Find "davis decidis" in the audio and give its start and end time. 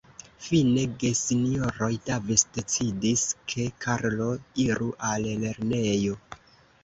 2.07-3.25